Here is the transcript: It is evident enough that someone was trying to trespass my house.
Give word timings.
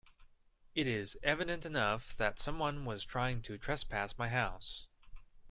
It 0.73 0.87
is 0.87 1.15
evident 1.21 1.63
enough 1.63 2.17
that 2.17 2.39
someone 2.39 2.85
was 2.85 3.05
trying 3.05 3.43
to 3.43 3.59
trespass 3.59 4.17
my 4.17 4.29
house. 4.29 4.87